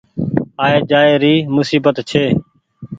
آئي 0.63 0.77
جآئي 0.89 1.33
موسيبت 1.53 1.97
ڇي۔ 2.09 2.23